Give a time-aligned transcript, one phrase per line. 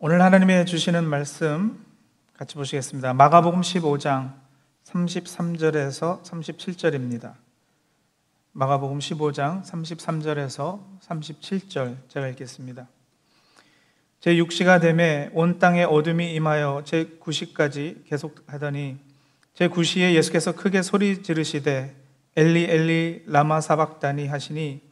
[0.00, 1.86] 오늘 하나님의 주시는 말씀
[2.36, 3.14] 같이 보시겠습니다.
[3.14, 4.34] 마가복음 15장
[4.84, 7.34] 33절에서 37절입니다.
[8.52, 12.88] 마가복음 15장 33절에서 37절 제가 읽겠습니다.
[14.18, 18.98] 제 6시가 되매 온 땅에 어둠이 임하여 제 9시까지 계속하더니
[19.54, 21.94] 제 9시에 예수께서 크게 소리 지르시되
[22.36, 24.82] 엘리 엘리 라마 사박다니 하시니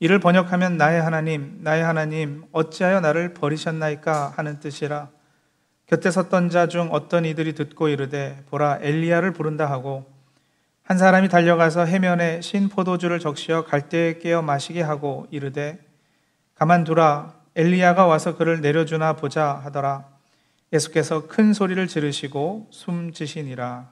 [0.00, 5.08] 이를 번역하면 나의 하나님 나의 하나님 어찌하여 나를 버리셨나이까 하는 뜻이라.
[5.86, 10.06] 곁에 섰던 자 중 어떤 이들이 듣고 이르되 보라 엘리야를 부른다 하고
[10.82, 15.78] 한 사람이 달려가서 해면에 신 포도주를 적시어 갈대에 깨어 마시게 하고 이르되
[16.54, 20.06] 가만두라 엘리야가 와서 그를 내려주나 보자 하더라.
[20.72, 23.88] 예수께서 큰 소리를 지르시고 숨지시니라.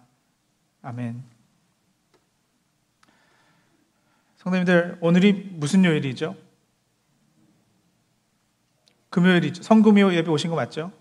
[0.83, 1.36] 아멘.
[4.47, 6.37] 성도님들 오늘이 무슨 요일이죠?
[9.11, 9.65] 금요일이죠.
[9.65, 10.93] 성금요 예배 오신 거 맞죠?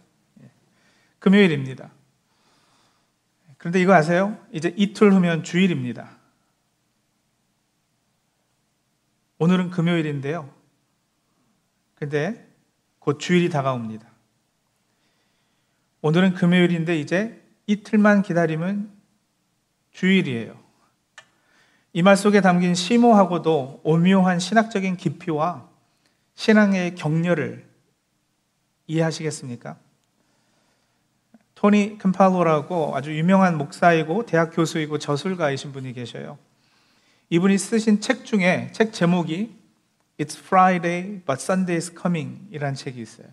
[1.20, 1.92] 금요일입니다.
[3.60, 4.44] 그런데 이거 아세요?
[4.52, 6.18] 이제 이틀 후면 주일입니다.
[9.38, 10.52] 오늘은 금요일인데요.
[11.94, 12.52] 근데
[12.98, 14.10] 곧 주일이 다가옵니다.
[16.02, 18.92] 오늘은 금요일인데 이제 이틀만 기다리면
[19.92, 20.65] 주일이에요.
[21.96, 25.66] 이 말 속에 담긴 심오하고도 오묘한 신학적인 깊이와
[26.36, 27.66] 신앙의 격려를
[28.88, 29.78] 이해하시겠습니까?
[31.56, 36.38] 토니 컴팔로라고 아주 유명한 목사이고 대학 교수이고 저술가이신 분이 계셔요.
[37.30, 39.56] 이분이 쓰신 책 중에 책 제목이
[40.20, 43.28] It's Friday but Sunday is Coming 이라는 책이 있어요.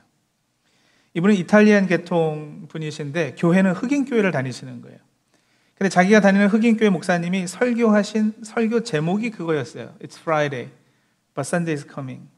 [1.15, 4.99] 이분은 이탈리안 계통 분이신데 교회는 흑인 교회를 다니시는 거예요.
[5.77, 9.95] 근데 자기가 다니는 흑인 교회 목사님이 설교하신 설교 제목이 그거였어요.
[10.01, 10.71] It's Friday
[11.35, 12.29] but Sunday is coming.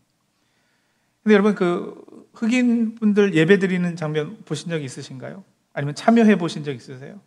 [1.23, 5.45] 근데 여러분 그 흑인 분들 예배 드리는 장면 보신 적 있으신가요?
[5.73, 7.21] 아니면 참여해 보신 적 있으세요?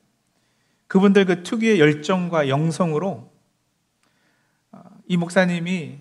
[0.87, 3.29] 그분들 그 특유의 열정과 영성으로
[4.71, 5.99] 아, 이 목사님이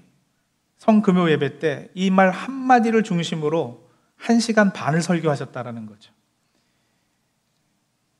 [0.78, 6.12] 성금요 예배 때 이 말 한마디를 중심으로 한 시간 반을 설교하셨다라는 거죠.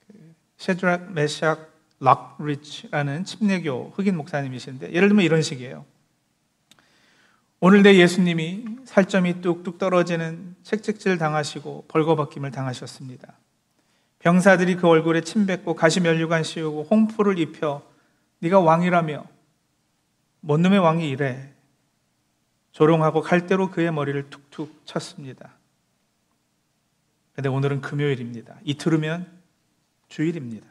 [0.06, 5.84] 그 셰드락 메샥 락리치라는 침례교 흑인 목사님이신데 예를 들면 이런 식이에요.
[7.58, 13.34] 오늘 내 예수님이 살점이 뚝뚝 떨어지는 책찍질 당하시고 벌거벗김을 당하셨습니다.
[14.18, 17.82] 병사들이 그 얼굴에 침 뱉고 가시 면류관 씌우고 홍포를 입혀
[18.40, 19.26] 네가 왕이라며
[20.40, 21.52] 뭔 놈의 왕이 이래
[22.72, 25.54] 조롱하고 칼대로 그의 머리를 툭툭 쳤습니다.
[27.34, 28.56] 근데 오늘은 금요일입니다.
[28.64, 29.30] 이틀 후면
[30.08, 30.66] 주일입니다.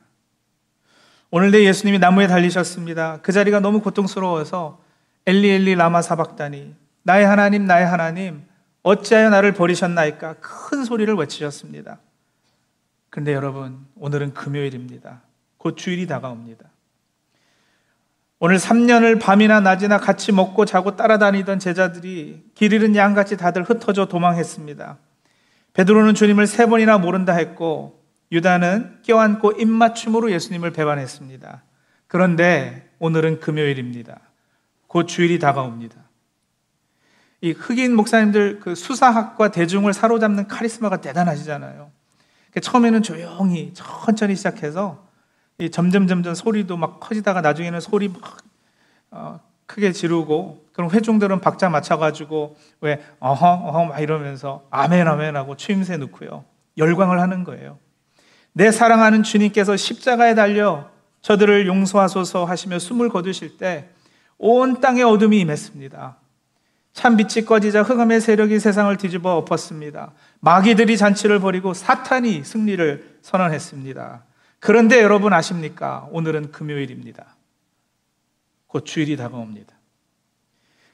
[1.31, 3.19] 오늘 내 예수님이 나무에 달리셨습니다.
[3.21, 4.79] 그 자리가 너무 고통스러워서
[5.25, 8.43] 엘리 엘리 라마 사박다니 나의 하나님 나의 하나님
[8.83, 11.99] 어찌하여 나를 버리셨나이까 큰 소리를 외치셨습니다.
[13.09, 15.21] 근데 여러분, 오늘은 금요일입니다.
[15.57, 16.65] 곧 주일이 다가옵니다.
[18.39, 24.97] 오늘 3년을 밤이나 낮이나 같이 먹고 자고 따라다니던 제자들이 길 잃은 양같이 다들 흩어져 도망했습니다.
[25.73, 31.63] 베드로는 주님을 세 번이나 모른다 했고 유다는 껴안고 입맞춤으로 예수님을 배반했습니다.
[32.07, 34.19] 그런데 오늘은 금요일입니다.
[34.87, 35.97] 곧 주일이 다가옵니다.
[37.41, 41.91] 이 흑인 목사님들 그 수사학과 대중을 사로잡는 카리스마가 대단하시잖아요.
[42.51, 45.05] 그 처음에는 조용히 천천히 시작해서
[45.71, 48.37] 점점 점점 소리도 막 커지다가 나중에는 소리 막
[49.11, 55.55] 어, 크게 지르고 그럼 회중들은 박자 맞춰가지고 왜 어허 어허 막 이러면서 아멘 아멘 하고
[55.55, 56.45] 추임새 넣고요
[56.77, 57.77] 열광을 하는 거예요.
[58.57, 60.89] 내 사랑하는 주님께서 십자가에 달려
[61.21, 63.91] 저들을 용서하소서 하시며 숨을 거두실 때
[64.37, 66.17] 온 땅에 어둠이 임했습니다.
[66.93, 70.13] 참 빛이 꺼지자 흑암의 세력이 세상을 뒤집어 엎었습니다.
[70.39, 74.23] 마귀들이 잔치를 벌이고 사탄이 승리를 선언했습니다.
[74.59, 76.07] 그런데 여러분 아십니까?
[76.11, 77.35] 오늘은 금요일입니다.
[78.67, 79.73] 곧 주일이 다가옵니다.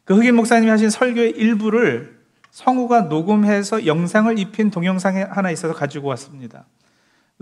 [0.04, 6.66] 그 흑인 목사님이 하신 설교의 일부를 성우가 녹음해서 영상을 입힌 동영상이 하나 있어서 가지고 왔습니다.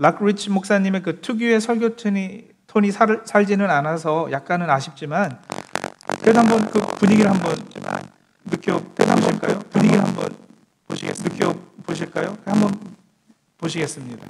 [0.00, 5.42] 락리치 목사님의 그 특유의 설교 톤이, 톤이 살, 살지는 않아서 약간은 아쉽지만
[6.22, 7.54] 그래도 한번 그 분위기를 한번
[8.46, 9.58] 느껴 보실까요?
[9.68, 10.34] 분위기를 한번
[10.88, 12.38] 느껴 보실까요?
[12.46, 12.96] 한번
[13.58, 14.26] 보시겠습니다.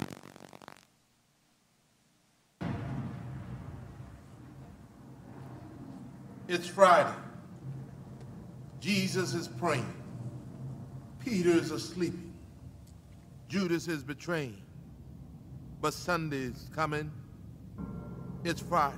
[6.49, 7.15] It's Friday.
[8.81, 9.87] Jesus is praying.
[11.23, 12.13] Peter is asleep.
[13.47, 14.57] Judas is betraying.
[15.81, 17.11] But Sunday's coming.
[18.43, 18.97] It's Friday.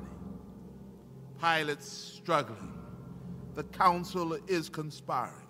[1.40, 2.74] Pilate's struggling.
[3.56, 5.48] The council is conspiring.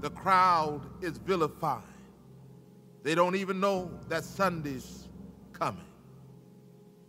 [0.00, 1.82] The crowd is vilifying.
[3.02, 5.08] They don't even know that Sunday's
[5.52, 5.84] coming.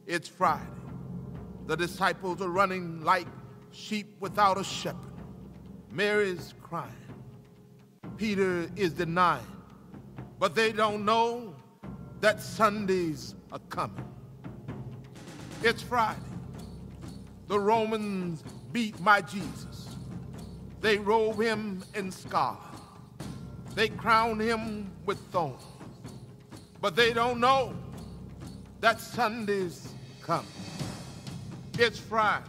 [0.07, 0.65] It's Friday.
[1.67, 3.27] The disciples are running like
[3.71, 4.97] sheep without a shepherd.
[5.91, 6.93] Mary's crying.
[8.17, 9.45] Peter is denying.
[10.39, 11.53] But they don't know
[12.21, 14.05] that Sundays are coming.
[15.63, 16.19] It's Friday.
[17.47, 19.95] The Romans beat my Jesus.
[20.81, 22.59] They robe him in scarlet.
[23.75, 25.61] They crown him with thorns.
[26.81, 27.73] But they don't know
[28.79, 29.89] that Sunday's
[30.21, 30.45] coming.
[31.77, 32.45] It's Friday.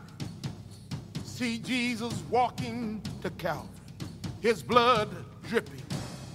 [1.25, 3.69] See Jesus walking to Calvary,
[4.41, 5.09] his blood
[5.49, 5.83] dripping,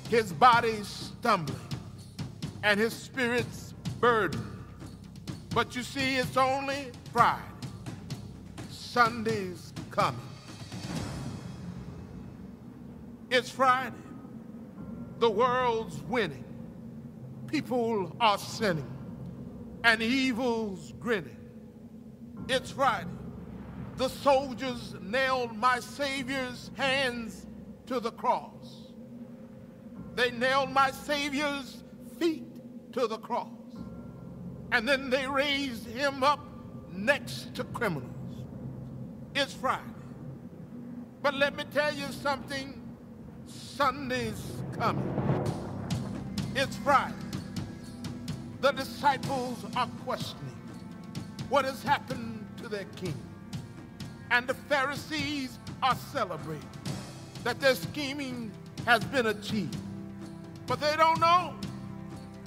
[0.10, 1.60] his body stumbling,
[2.66, 4.44] and his spirit's burden.
[5.54, 7.44] But you see, it's only Friday.
[8.72, 10.20] Sunday's coming.
[13.30, 13.96] It's Friday.
[15.20, 16.44] The world's winning.
[17.46, 18.92] People are sinning.
[19.84, 21.38] And evil's grinning.
[22.50, 23.12] It's Friday.
[23.98, 27.46] The soldiers nailed my Savior's hands
[27.86, 28.92] to the cross.
[30.16, 31.84] They nailed my Savior's
[32.18, 32.55] feet
[32.95, 33.50] to the cross.
[34.71, 36.39] And then they raised him up
[36.94, 38.09] next to criminals.
[39.36, 39.83] It's Friday.
[41.21, 42.81] But let me tell you something
[43.47, 44.42] Sunday's
[44.80, 45.44] coming.
[46.56, 47.13] It's Friday.
[48.62, 50.56] The disciples are questioning
[51.50, 53.19] what has happened to their king.
[54.31, 56.63] And the Pharisees are celebrating
[57.44, 58.51] that their scheming
[58.86, 59.75] has been achieved.
[60.65, 61.56] But they don't know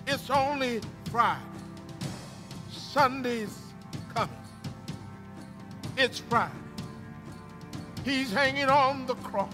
[0.08, 1.42] it's only Friday.
[2.70, 3.58] Sunday's
[4.14, 4.34] coming.
[5.98, 6.54] It's Friday.
[8.04, 9.52] He's hanging on the cross,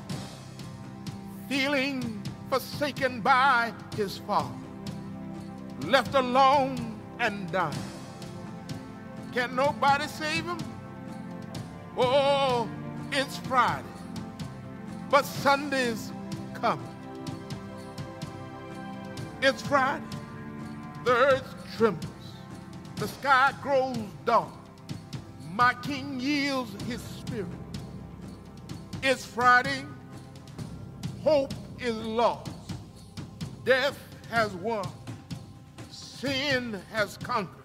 [1.48, 4.54] feeling forsaken by his father,
[5.86, 7.74] left alone and dying.
[9.32, 10.58] Can nobody save him?
[11.96, 12.68] Oh,
[13.10, 13.88] it's Friday,
[15.10, 16.12] but Sunday's
[16.54, 16.86] coming.
[19.42, 20.04] It's Friday.
[21.04, 22.06] The earth trembles.
[22.96, 24.48] The sky grows dark.
[25.52, 27.46] My king yields his spirit.
[29.02, 29.84] It's Friday.
[31.22, 32.50] Hope is lost.
[33.66, 33.98] Death
[34.30, 34.86] has won.
[35.90, 37.64] Sin has conquered.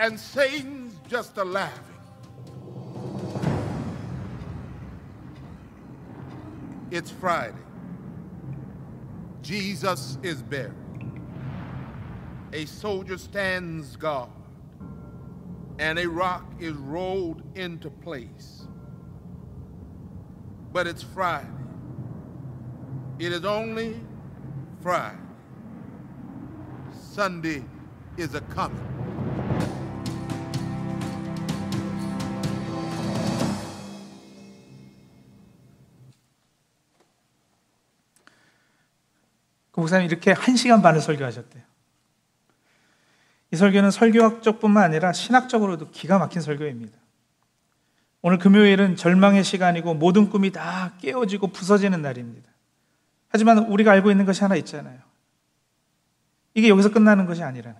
[0.00, 1.84] And Satan's just a laughing.
[6.90, 7.54] It's Friday.
[9.40, 10.89] Jesus is buried
[12.53, 14.29] A soldier stands guard,
[15.79, 18.67] and a rock is rolled into place.
[20.71, 21.47] But it's Friday.
[23.19, 23.99] It is only
[24.81, 25.17] Friday.
[27.13, 27.63] Sunday
[28.17, 28.95] is a coming.
[39.71, 41.68] 그 목사님 이렇게 한 시간 반을 설교하셨대요.
[43.52, 46.96] 이 설교는 설교학적뿐만 아니라 신학적으로도 기가 막힌 설교입니다.
[48.22, 52.48] 오늘 금요일은 절망의 시간이고 모든 꿈이 다 깨어지고 부서지는 날입니다.
[53.28, 54.98] 하지만 우리가 알고 있는 것이 하나 있잖아요.
[56.54, 57.78] 이게 여기서 끝나는 것이 아니라는.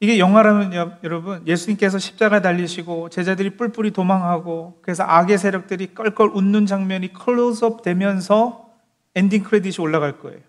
[0.00, 7.12] 이게 영화라면 여러분 예수님께서 십자가 달리시고 제자들이 뿔뿔이 도망하고 그래서 악의 세력들이 껄껄 웃는 장면이
[7.12, 8.70] 클로즈업 되면서
[9.14, 10.40] 엔딩 크레딧이 올라갈 거예요.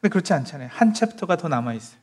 [0.00, 0.68] 근데 그렇지 않잖아요.
[0.72, 2.00] 한 챕터가 더 남아 있어요.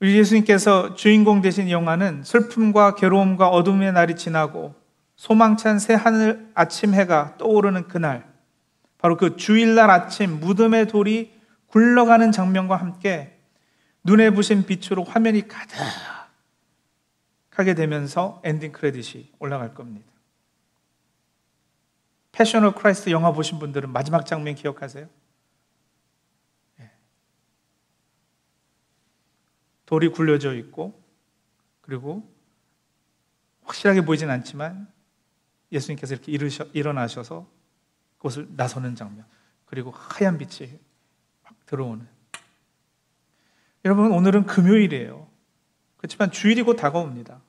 [0.00, 4.74] 우리 예수님께서 주인공 되신 영화는 슬픔과 괴로움과 어둠의 날이 지나고
[5.16, 8.26] 소망찬 새 하늘 아침 해가 떠오르는 그날,
[8.98, 11.32] 바로 그 주일날 아침 무덤의 돌이
[11.68, 13.38] 굴러가는 장면과 함께
[14.04, 15.48] 눈에 부신 빛으로 화면이
[17.50, 20.06] 가득하게 되면서 엔딩 크레딧이 올라갈 겁니다.
[22.32, 25.06] Passion of Christ 영화 보신 분들은 마지막 장면 기억하세요?
[29.86, 31.00] 돌이 굴려져 있고
[31.80, 32.28] 그리고
[33.64, 34.88] 확실하게 보이진 않지만
[35.72, 37.46] 예수님께서 이렇게 일으셔, 일어나셔서
[38.16, 39.24] 그곳을 나서는 장면
[39.66, 40.78] 그리고 하얀 빛이
[41.42, 42.06] 확 들어오는
[43.84, 45.28] 여러분 오늘은 금요일이에요
[45.96, 47.40] 그렇지만 주일이 곧 다가옵니다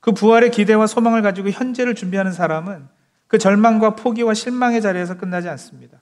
[0.00, 2.88] 그 부활의 기대와 소망을 가지고 현재를 준비하는 사람은
[3.26, 6.00] 그 절망과 포기와 실망의 자리에서 끝나지 않습니다.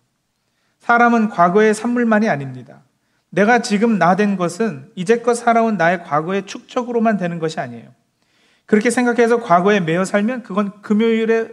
[0.78, 2.82] 사람은 과거의 산물만이 아닙니다.
[3.30, 7.94] 내가 지금 나 된 것은 이제껏 살아온 나의 과거의 축적으로만 되는 것이 아니에요.
[8.66, 11.50] 그렇게 생각해서 과거에 매여 살면 그건 금요일에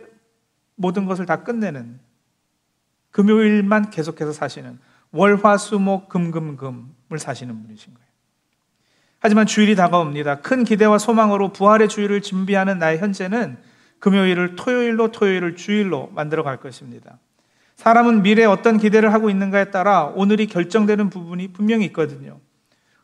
[0.75, 1.99] 모든 것을 다 끝내는
[3.11, 4.79] 금요일만 계속해서 사시는
[5.11, 8.07] 월화수목 금금금을 사시는 분이신 거예요.
[9.19, 10.41] 하지만 주일이 다가옵니다.
[10.41, 13.57] 큰 기대와 소망으로 부활의 주일을 준비하는 나의 현재는
[13.99, 17.19] 금요일을 토요일로 토요일을 주일로 만들어 갈 것입니다.
[17.83, 22.39] 사람은 미래에 어떤 기대를 하고 있는가에 따라 오늘이 결정되는 부분이 분명히 있거든요.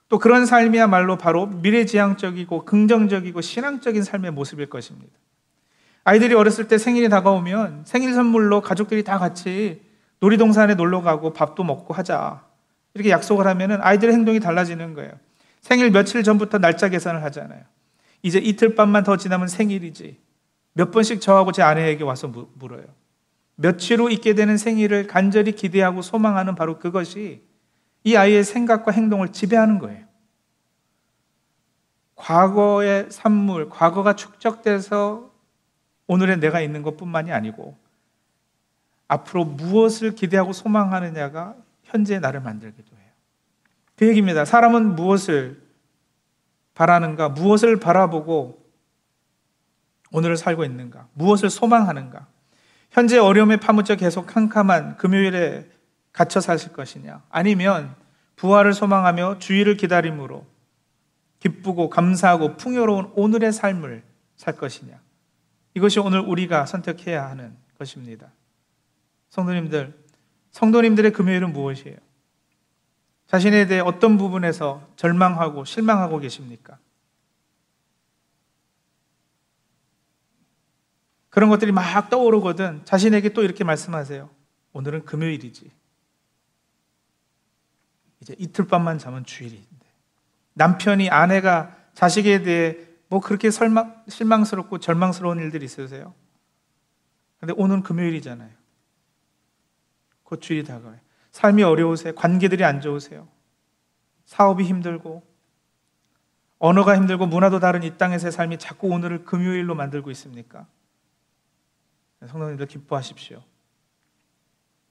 [0.07, 5.11] 또 그런 삶이야말로 바로 미래지향적이고 긍정적이고 신앙적인 삶의 모습일 것입니다.
[6.05, 9.81] 아이들이 어렸을 때 생일이 다가오면 생일 선물로 가족들이 다 같이
[10.21, 12.45] 놀이동산에 놀러 가고 밥도 먹고 하자.
[12.93, 15.11] 이렇게 약속을 하면 아이들의 행동이 달라지는 거예요.
[15.59, 17.63] 생일 며칠 전부터 날짜 계산을 하잖아요.
[18.23, 20.17] 이제 이틀 밤만 더 지나면 생일이지.
[20.71, 22.85] 몇 번씩 저하고 제 아내에게 와서 물어요.
[23.61, 27.43] 며칠 후 있게 되는 생일을 간절히 기대하고 소망하는 바로 그것이
[28.05, 30.05] 이 아이의 생각과 행동을 지배하는 거예요.
[32.15, 35.29] 과거의 산물, 과거가 축적돼서
[36.07, 37.77] 오늘의 내가 있는 것 뿐만이 아니고
[39.09, 43.11] 앞으로 무엇을 기대하고 소망하느냐가 현재의 나를 만들기도 해요.
[43.97, 44.45] 그 얘기입니다.
[44.45, 45.61] 사람은 무엇을
[46.75, 48.65] 바라는가, 무엇을 바라보고
[50.11, 52.25] 오늘을 살고 있는가, 무엇을 소망하는가,
[52.91, 55.69] 현재 어려움에 파묻혀 계속 캄캄한 금요일에
[56.11, 57.95] 갇혀 사실 것이냐, 아니면
[58.35, 60.45] 부활을 소망하며 주의를 기다림으로
[61.39, 64.03] 기쁘고 감사하고 풍요로운 오늘의 삶을
[64.35, 64.99] 살 것이냐.
[65.75, 68.31] 이것이 오늘 우리가 선택해야 하는 것입니다.
[69.29, 69.93] 성도님들,
[70.51, 71.97] 성도님들의 금요일은 무엇이에요?
[73.27, 76.79] 자신에 대해 어떤 부분에서 절망하고 실망하고 계십니까?
[81.39, 84.29] 그런 것들이 막 떠오르거든 자신에게 또 이렇게 말씀하세요.
[84.73, 85.71] 오늘은 금요일이지.
[88.19, 89.85] 이제 이틀 밤만 자면 주일인데.
[90.55, 92.75] 남편이 아내가 자식에 대해
[93.07, 96.13] 뭐 그렇게 설망, 실망스럽고 절망스러운 일들이 있으세요?
[97.39, 98.51] 근데 오늘은 금요일이잖아요.
[100.23, 100.99] 곧 주일이 다가와요.
[101.31, 102.15] 삶이 어려우세요?
[102.15, 103.29] 관계들이 안 좋으세요?
[104.25, 105.25] 사업이 힘들고
[106.57, 110.67] 언어가 힘들고 문화도 다른 이 땅에서의 삶이 자꾸 오늘을 금요일로 만들고 있습니까?
[112.27, 113.41] 성도님들 기뻐하십시오.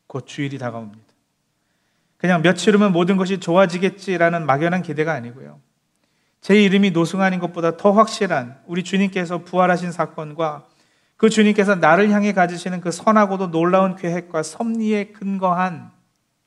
[0.07, 1.07] 곧 주일이 다가옵니다.
[2.17, 5.61] 그냥 며칠 후면 모든 것이 좋아지겠지라는 막연한 기대가 아니고요.
[6.41, 10.69] 제 이름이 노승환인 것보다 더 확실한 우리 주님께서 부활하신 사건과
[11.17, 15.91] 그 주님께서 나를 향해 가지시는 그 선하고도 놀라운 계획과 섭리에 근거한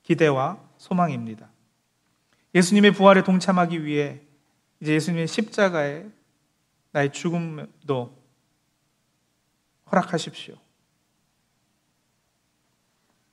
[0.04, 1.50] 기대와 소망입니다.
[2.56, 4.22] 예수님의 부활에 동참하기 위해
[4.80, 6.06] 이제 예수님의 십자가에
[6.92, 8.18] 나의 죽음도
[9.92, 10.56] 허락하십시오.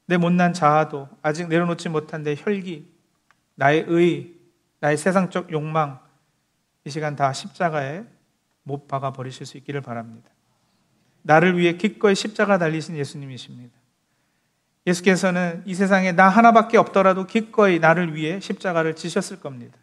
[0.09, 2.91] 내 못난 자아도 아직 내려놓지 못한 내 혈기,
[3.57, 4.33] 나의 의,
[4.81, 6.01] 나의 세상적 욕망,
[6.87, 8.05] 이 시간 다 십자가에
[8.63, 10.31] 못 박아 버리실 수 있기를 바랍니다.
[11.21, 13.77] 나를 위해 기꺼이 십자가 달리신 예수님이십니다.
[14.87, 19.77] 예수께서는 이 세상에 나 하나밖에 없더라도 기꺼이 나를 위해 십자가를 지셨을 겁니다.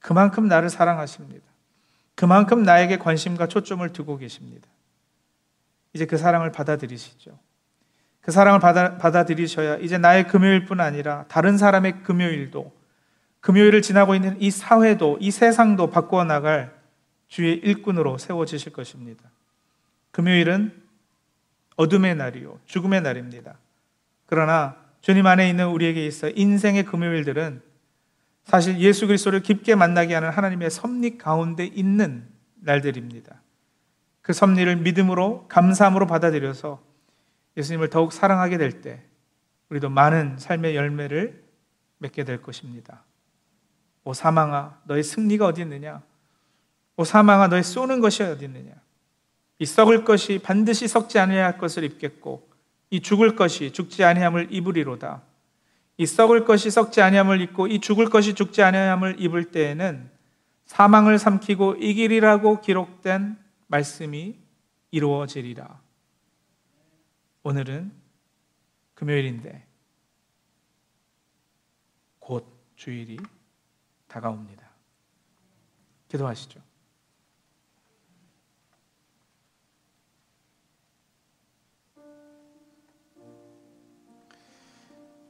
[0.00, 1.46] 그만큼 나를 사랑하십니다.
[2.16, 4.66] 그만큼 나에게 관심과 초점을 두고 계십니다.
[5.92, 7.38] 이제 그 사랑을 받아들이시죠.
[8.28, 12.70] 그 사랑을 받아, 받아들이셔야 이제 나의 금요일뿐 아니라 다른 사람의 금요일도
[13.40, 16.76] 금요일을 지나고 있는 이 사회도 이 세상도 바꾸어 나갈
[17.28, 19.24] 주의 일꾼으로 세워지실 것입니다.
[20.10, 20.74] 금요일은
[21.76, 23.54] 어둠의 날이요 죽음의 날입니다.
[24.26, 27.62] 그러나 주님 안에 있는 우리에게 있어 인생의 금요일들은
[28.44, 33.40] 사실 예수 그리스도를 깊게 만나게 하는 하나님의 섭리 가운데 있는 날들입니다.
[34.20, 36.87] 그 섭리를 믿음으로 감사함으로 받아들여서
[37.58, 39.02] 예수님을 더욱 사랑하게 될 때
[39.68, 41.42] 우리도 많은 삶의 열매를
[41.98, 43.02] 맺게 될 것입니다.
[44.04, 46.02] 오 사망아 너의 승리가 어디 있느냐?
[46.96, 48.72] 오 사망아 너의 쏘는 것이 어디 있느냐?
[49.58, 52.48] 이 썩을 것이 반드시 썩지 아니할 하 것을 입겠고
[52.90, 55.22] 이 죽을 것이 죽지 아니함을 입으리로다.
[55.98, 60.08] 이 썩을 것이 썩지 아니함을 입고 이 죽을 것이 죽지 아니함을 입을 때에는
[60.64, 63.36] 사망을 삼키고 이길이라고 기록된
[63.66, 64.36] 말씀이
[64.92, 65.80] 이루어지리라.
[67.42, 67.92] 오늘은
[68.94, 69.66] 금요일인데
[72.18, 73.18] 곧 주일이
[74.06, 74.68] 다가옵니다.
[76.08, 76.60] 기도하시죠.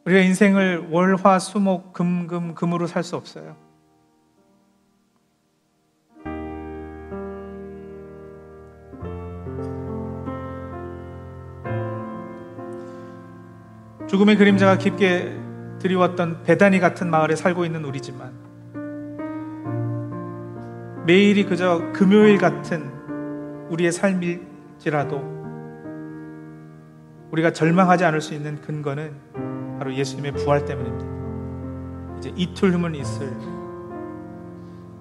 [0.05, 3.57] 우리가 인생을 월 화 수 목 금 금 금으로 살 수 없어요.
[14.09, 15.37] 죽음의 그림자가 깊게
[15.81, 18.33] 드리웠던 배단이 같은 마을에 살고 있는 우리지만
[21.07, 22.91] 매일이 그저 금요일 같은
[23.69, 25.39] 우리의 삶일지라도
[27.31, 29.13] 우리가 절망하지 않을 수 있는 근거는
[29.79, 32.19] 바로 예수님의 부활 때문입니다.
[32.19, 33.31] 이제 이틀 후면 있을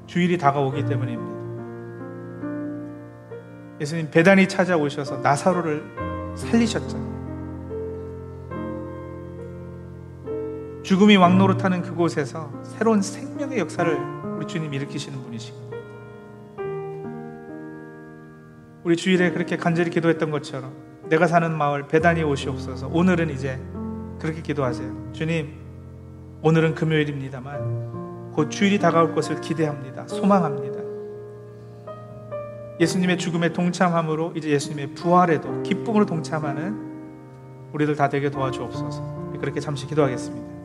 [0.06, 1.38] 주일이 다가오기 때문입니다.
[3.80, 7.07] 예수님 배단이 찾아오셔서 나사로를 살리셨잖아요.
[10.88, 13.94] 죽음이 왕노릇하는 그곳에서 새로운 생명의 역사를
[14.38, 15.72] 우리 주님 일으키시는 분이시고
[18.86, 20.72] 우리 주일에 그렇게 간절히 기도했던 것처럼
[21.10, 23.60] 내가 사는 마을 배단이 오시옵소서 오늘은 이제
[24.18, 25.12] 그렇게 기도하세요.
[25.12, 25.60] 주님
[26.42, 30.08] 오늘은 금요일입니다만 곧 주일이 다가올 것을 기대합니다.
[30.08, 30.78] 소망합니다.
[32.80, 39.34] 예수님의 죽음에 동참함으로 이제 예수님의 부활에도 기쁨으로 동참하는 우리들 다 되게 도와주옵소서.
[39.42, 40.57] 그렇게 잠시 기도하겠습니다.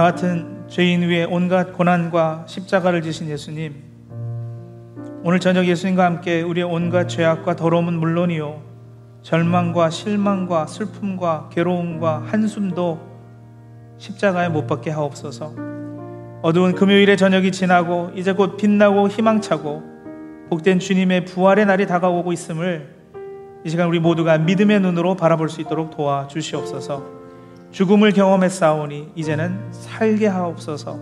[0.00, 3.74] 나 같은 죄인 위에 온갖 고난과 십자가를 지신 예수님,
[5.22, 8.62] 오늘 저녁 예수님과 함께 우리의 온갖 죄악과 더러움은 물론이요,
[9.20, 12.98] 절망과 실망과 슬픔과 괴로움과 한숨도
[13.98, 15.52] 십자가에 못 박게 하옵소서.
[16.40, 19.82] 어두운 금요일의 저녁이 지나고 이제 곧 빛나고 희망차고
[20.48, 22.88] 복된 주님의 부활의 날이 다가오고 있음을
[23.66, 27.19] 이 시간 우리 모두가 믿음의 눈으로 바라볼 수 있도록 도와 주시옵소서.
[27.72, 30.98] 죽음을 경험했사오니 이제는 살게 하옵소서.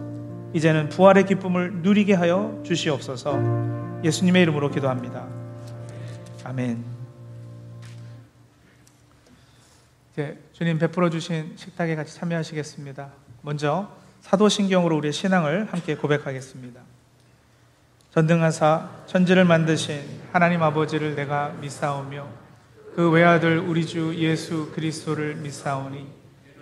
[0.54, 3.38] 이제는 부활의 기쁨을 누리게 하여 주시옵소서.
[4.04, 5.26] 예수님의 이름으로 기도합니다.
[6.44, 6.84] 아멘.
[10.12, 13.10] 이제 주님 베풀어 주신 식탁에 같이 참여하시겠습니다.
[13.42, 13.90] 먼저
[14.22, 16.80] 사도신경으로 우리의 신앙을 함께 고백하겠습니다.
[18.10, 20.02] 전등하사 천지를 만드신
[20.32, 22.26] 하나님 아버지를 내가 믿사오며
[22.94, 26.06] 그 외아들 우리 주 예수 그리스도를 믿사오니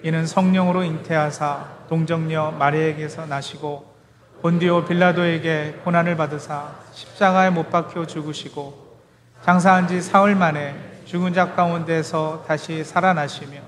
[0.02, 3.94] 이는 성령으로 잉태하사 동정녀 마리에게서 나시고
[4.42, 8.86] 본디오 빌라도에게 고난을 받으사 십자가에 못 박혀 죽으시고
[9.42, 13.58] 장사한 지 사흘 만에 죽은 자 가운데서 다시 살아나시며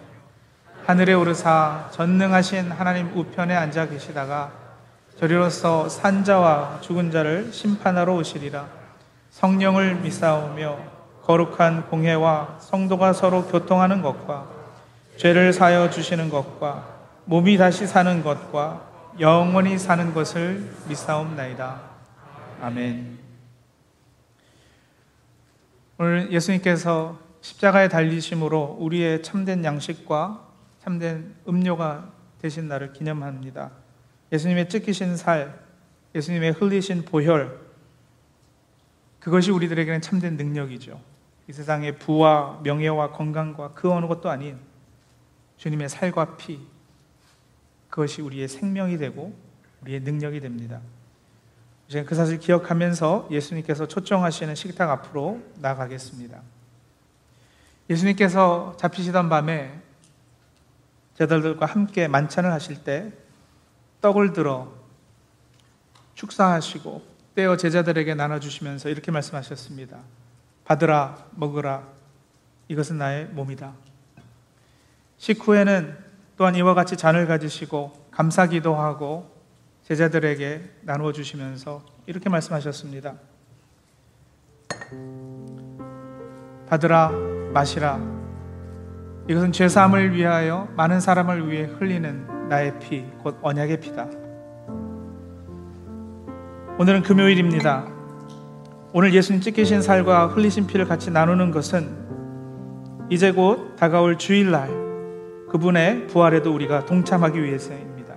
[0.87, 4.53] 하늘에 오르사 전능하신 하나님 우편에 앉아 계시다가
[5.19, 8.67] 저리로서 산자와 죽은 자를 심판하러 오시리라.
[9.31, 10.79] 성령을 믿사오며
[11.25, 14.58] 거룩한 공회와 성도가 서로 교통하는 것과
[15.19, 21.81] 죄를 사여 주시는 것과 몸이 다시 사는 것과 영원히 사는 것을 믿사옵나이다.
[22.63, 23.19] 아멘.
[25.99, 30.47] 오늘 예수님께서 십자가에 달리심으로 우리의 참된 양식과
[30.85, 33.73] 참된 음료가 되신 날을 기념합니다.
[34.31, 35.59] 예수님의 찢기신 살,
[36.15, 37.59] 예수님의 흘리신 보혈,
[39.19, 41.01] 그것이 우리들에게는 참된 능력이죠.
[41.49, 44.68] 이 세상의 부와 명예와 건강과 그 어느 것도 아닌
[45.59, 46.61] 주님의 살과 피,
[47.91, 49.37] 그것이 우리의 생명이 되고
[49.83, 50.81] 우리의 능력이 됩니다.
[51.89, 56.41] 이제 그 사실 기억하면서 예수님께서 초청하시는 식탁 앞으로 나가겠습니다.
[57.89, 59.81] 예수님께서 잡히시던 밤에
[61.15, 63.13] 제자들과 함께 만찬을 하실 때
[64.01, 64.73] 떡을 들어
[66.15, 67.03] 축사하시고
[67.35, 69.99] 떼어 제자들에게 나눠주시면서 이렇게 말씀하셨습니다.
[70.65, 71.87] 받으라, 먹으라.
[72.69, 73.73] 이것은 나의 몸이다.
[75.19, 75.97] 식후에는
[76.37, 79.31] 또한 이와 같이 잔을 가지시고 감사 기도하고
[79.85, 83.15] 제자들에게 나누어 주시면서 이렇게 말씀하셨습니다.
[86.69, 87.11] 받으라
[87.53, 88.01] 마시라
[89.29, 94.07] 이것은 죄 사함을 위하여 많은 사람을 위해 흘리는 나의 피, 곧 언약의 피다.
[96.79, 97.87] 오늘은 금요일입니다.
[98.93, 101.95] 오늘 예수님 찢기신 살과 흘리신 피를 같이 나누는 것은
[103.11, 104.88] 이제 곧 다가올 주일날
[105.51, 108.15] 그분의 부활에도 우리가 동참하기 위해서입니다.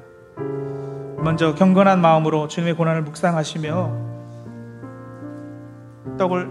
[1.18, 4.12] 먼저 경건한 마음으로 주님의 고난을 묵상하시며
[6.18, 6.50] 떡을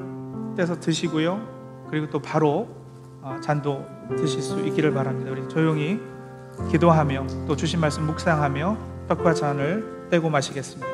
[0.57, 1.87] 떼서 드시고요.
[1.91, 2.69] 그리고 또 바로
[3.23, 3.85] 어, 잔도
[4.17, 5.31] 드실 수 있기를 바랍니다.
[5.31, 6.01] 우리 조용히
[6.71, 8.77] 기도하며 또 주신 말씀 묵상하며
[9.09, 10.90] 떡과 잔을 떼고 마시겠습니다.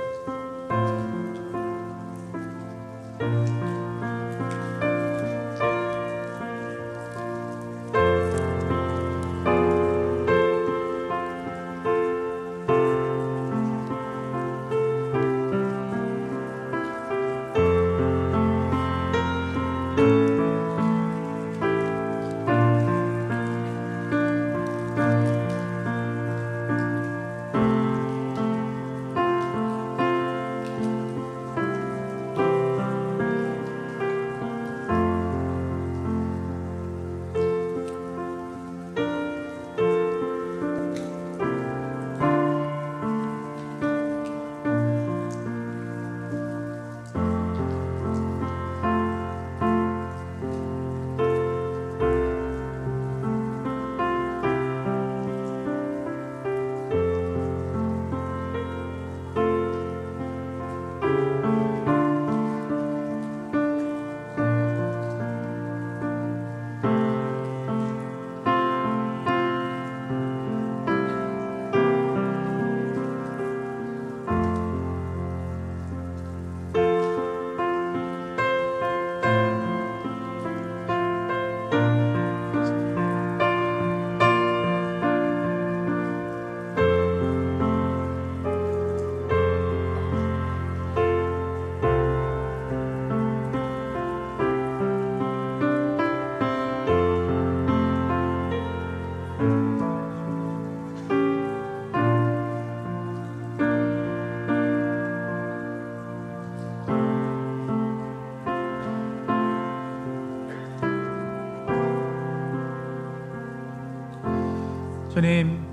[115.16, 115.64] 주님,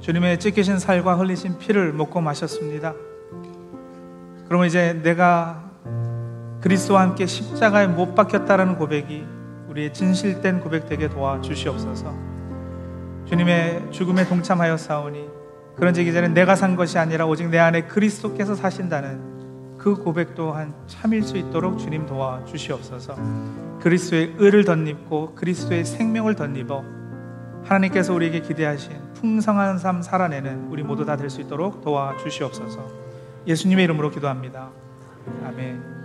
[0.00, 2.94] 주님의 찢기신 살과 흘리신 피를 먹고 마셨습니다.
[4.48, 5.70] 그러면 이제 내가
[6.60, 9.24] 그리스도와 함께 십자가에 못 박혔다라는 고백이
[9.68, 12.12] 우리의 진실된 고백되게 도와 주시옵소서.
[13.26, 15.28] 주님의 죽음에 동참하여 사오니
[15.76, 21.22] 그런즉 이제는 내가 산 것이 아니라 오직 내 안에 그리스도께서 사신다는 그 고백 또한 참일
[21.22, 23.14] 수 있도록 주님 도와 주시옵소서.
[23.80, 26.97] 그리스도의 의를 덧입고 그리스도의 생명을 덧입어
[27.64, 32.86] 하나님께서 우리에게 기대하신 풍성한 삶 살아내는 우리 모두 다 될 수 있도록 도와 주시옵소서.
[33.46, 34.70] 예수님의 이름으로 기도합니다.
[35.44, 35.97] 아멘.